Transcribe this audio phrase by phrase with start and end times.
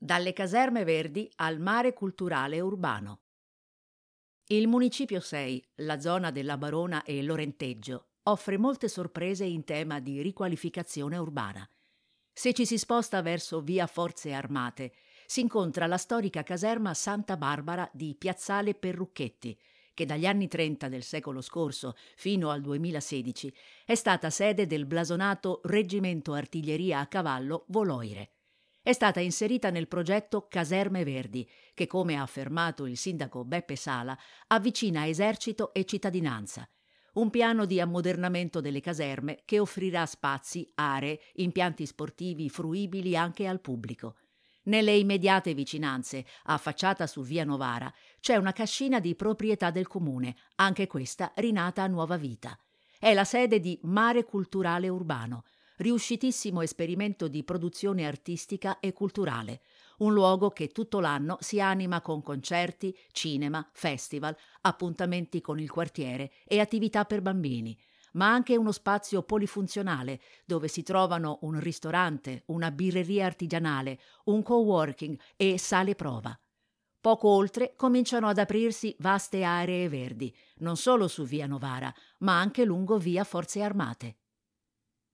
[0.00, 3.22] Dalle caserme verdi al mare culturale urbano.
[4.46, 10.22] Il Municipio 6, la zona della Barona e Lorenteggio, offre molte sorprese in tema di
[10.22, 11.68] riqualificazione urbana.
[12.32, 14.92] Se ci si sposta verso via Forze Armate,
[15.26, 19.58] si incontra la storica caserma Santa Barbara di Piazzale Perrucchetti,
[19.94, 23.52] che dagli anni 30 del secolo scorso fino al 2016
[23.84, 28.34] è stata sede del blasonato Reggimento Artiglieria a Cavallo Voloire
[28.88, 34.18] è stata inserita nel progetto Caserme Verdi, che, come ha affermato il sindaco Beppe Sala,
[34.46, 36.66] avvicina esercito e cittadinanza.
[37.12, 43.60] Un piano di ammodernamento delle caserme che offrirà spazi, aree, impianti sportivi fruibili anche al
[43.60, 44.16] pubblico.
[44.62, 50.86] Nelle immediate vicinanze, affacciata su via Novara, c'è una cascina di proprietà del comune, anche
[50.86, 52.58] questa rinata a nuova vita.
[52.98, 55.44] È la sede di Mare Culturale Urbano,
[55.78, 59.62] riuscitissimo esperimento di produzione artistica e culturale,
[59.98, 66.30] un luogo che tutto l'anno si anima con concerti, cinema, festival, appuntamenti con il quartiere
[66.44, 67.76] e attività per bambini,
[68.12, 75.18] ma anche uno spazio polifunzionale dove si trovano un ristorante, una birreria artigianale, un co-working
[75.36, 76.38] e sale prova.
[77.00, 82.64] Poco oltre cominciano ad aprirsi vaste aree verdi, non solo su via Novara, ma anche
[82.64, 84.16] lungo via Forze Armate.